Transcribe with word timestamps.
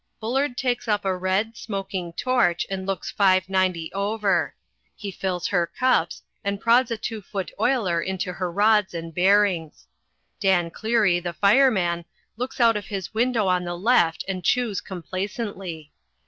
Bullard 0.19 0.57
takes 0.57 0.87
up 0.87 1.05
a 1.05 1.15
red, 1.15 1.55
smoking 1.55 2.11
torch 2.13 2.65
and 2.71 2.87
looks 2.87 3.11
590 3.11 3.93
over. 3.93 4.55
He 4.95 5.11
fills 5.11 5.45
her 5.49 5.67
cups, 5.67 6.23
and 6.43 6.59
prods 6.59 6.89
a 6.89 6.97
two 6.97 7.21
foot 7.21 7.51
oiler 7.59 8.01
into 8.01 8.33
her 8.33 8.51
rods 8.51 8.95
and 8.95 9.13
bearings. 9.13 9.85
Dan 10.39 10.71
Cleary, 10.71 11.19
the 11.19 11.33
fireman, 11.33 12.05
looks 12.35 12.59
out 12.59 12.75
of 12.75 12.87
his 12.87 13.13
window 13.13 13.45
on 13.45 13.63
the 13.63 13.77
left 13.77 14.25
and 14.27 14.43
chews 14.43 14.81
complacently. 14.81 15.91